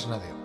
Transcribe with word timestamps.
Bernabéu. 0.00 0.39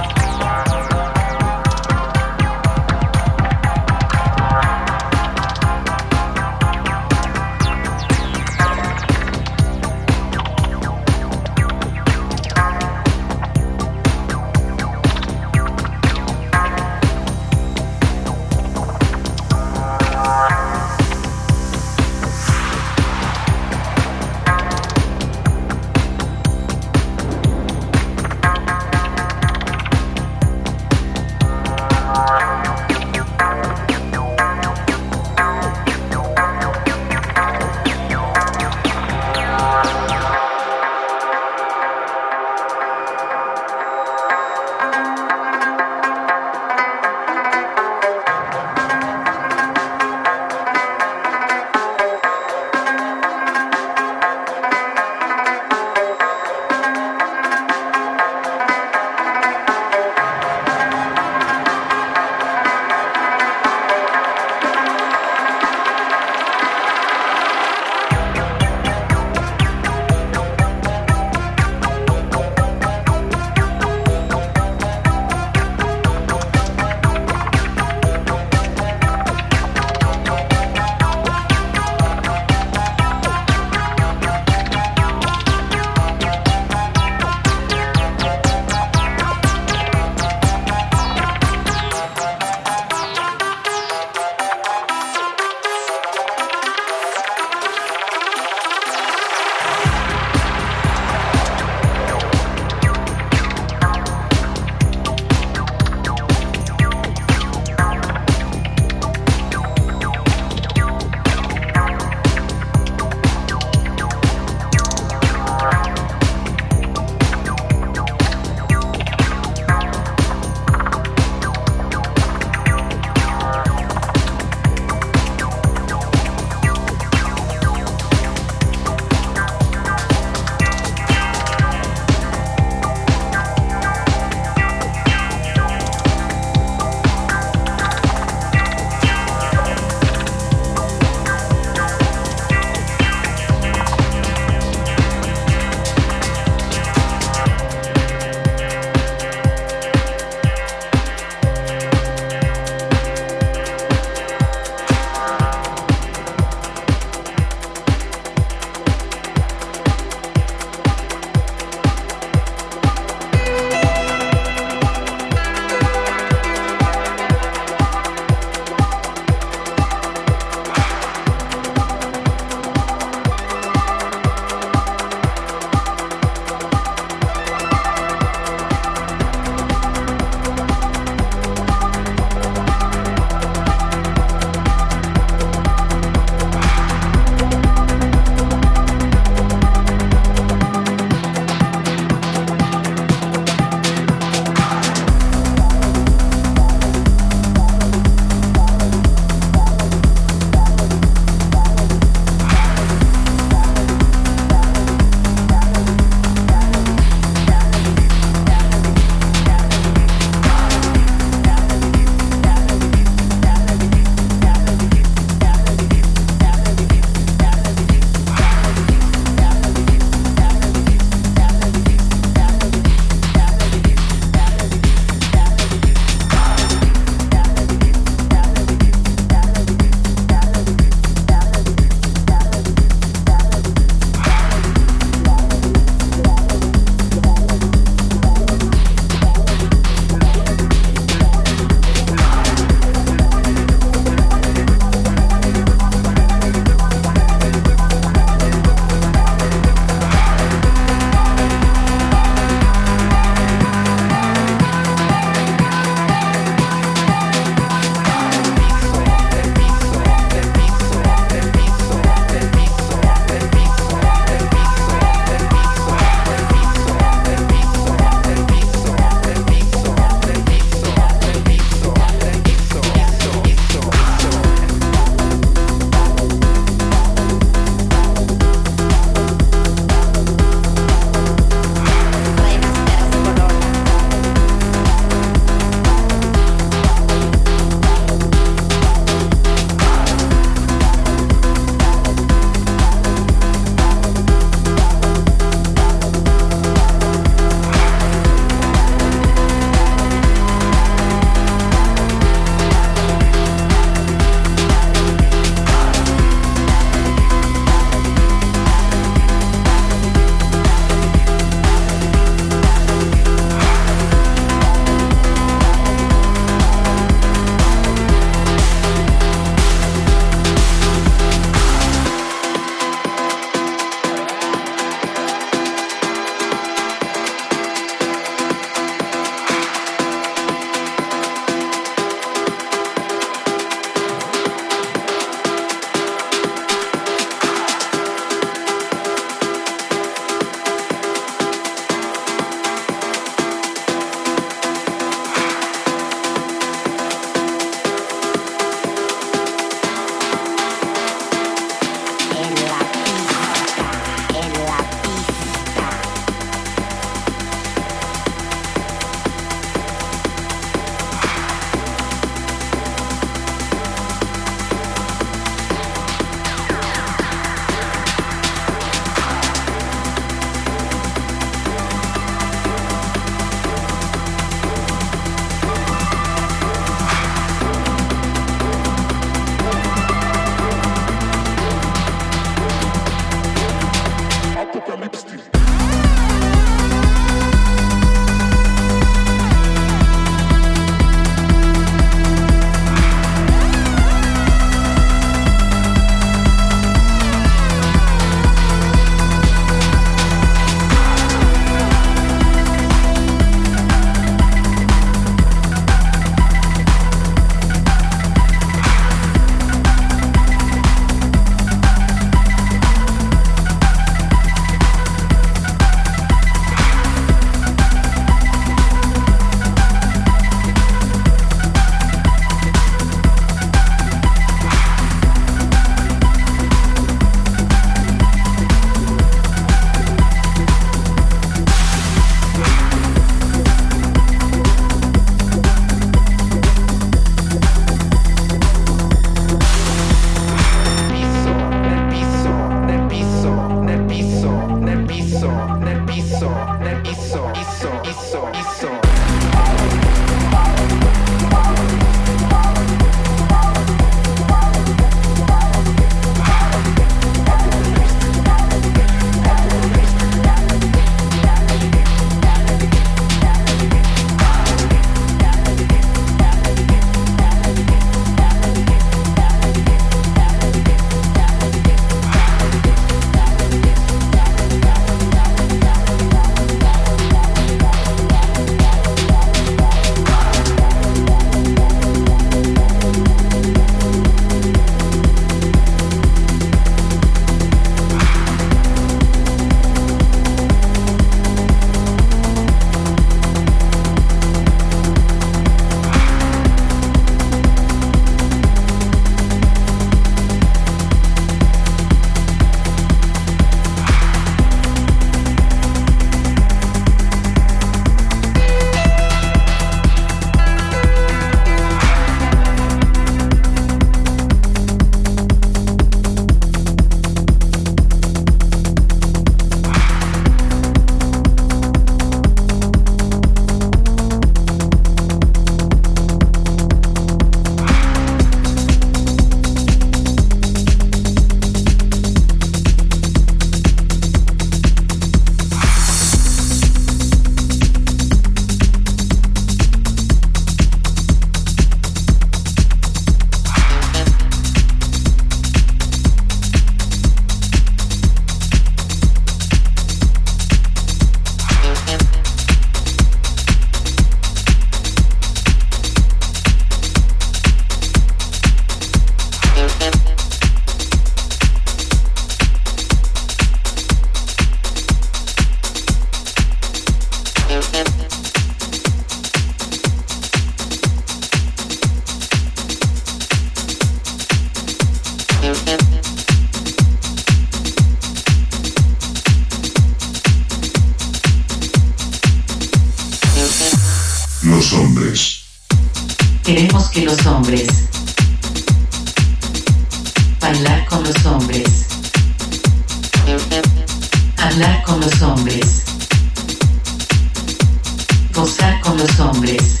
hombres. 599.38 600.00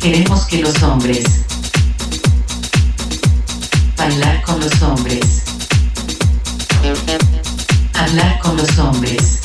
Queremos 0.00 0.46
que 0.46 0.58
los 0.58 0.82
hombres 0.82 1.24
bailar 3.96 4.40
con 4.42 4.58
los 4.58 4.82
hombres. 4.82 5.42
Hablar 7.94 8.38
con 8.40 8.56
los 8.56 8.78
hombres. 8.78 9.40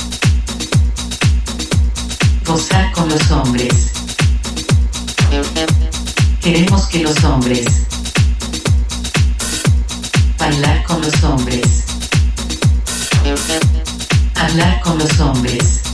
Gozar 2.46 2.92
con 2.94 3.10
los 3.10 3.32
hombres. 3.32 3.92
Queremos 6.42 6.88
que 6.88 7.00
los 7.00 7.24
hombres 7.26 7.66
bailar 10.38 10.84
con 10.84 11.02
los 11.02 11.24
hombres. 11.24 11.84
Hablar 14.36 14.80
con 14.82 14.98
los 14.98 15.20
hombres. 15.20 15.87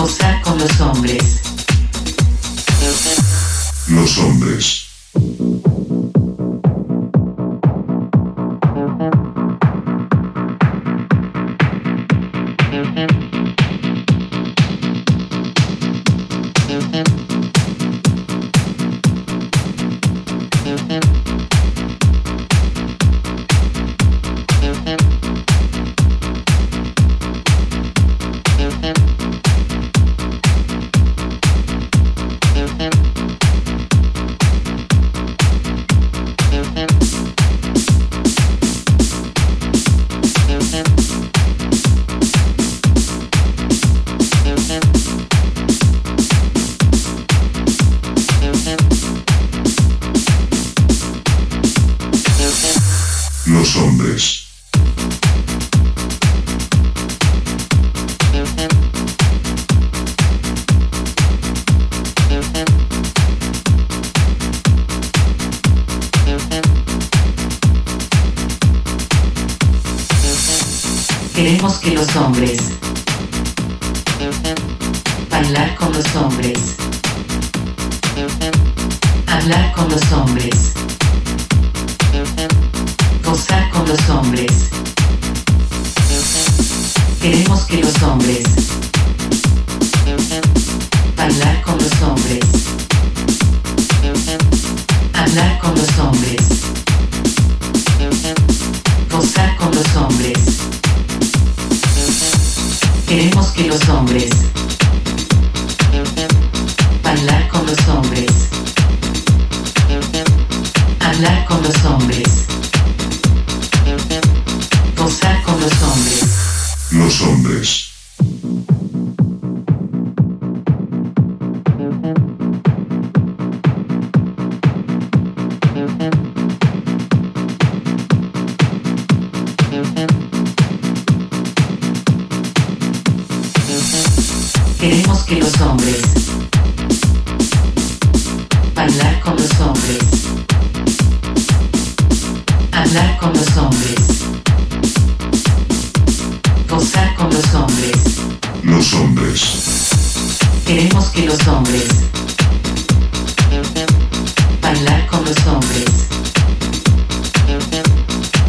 Posar 0.00 0.40
con 0.40 0.58
los 0.58 0.80
hombres. 0.80 1.42
Los 3.88 4.16
hombres. 4.16 4.89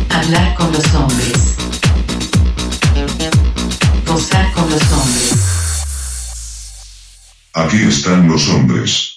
Hablar 0.10 0.56
con 0.56 0.72
los 0.72 0.94
hombres. 0.94 1.34
Posar 4.06 4.52
con 4.54 4.70
los 4.70 4.92
hombres. 4.92 5.34
Aquí 7.54 7.84
están 7.84 8.28
los 8.28 8.48
hombres. 8.50 9.11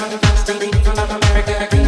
understand 0.00 0.60
the 0.60 0.66
need 0.66 0.86
of 0.86 1.10
America. 1.10 1.87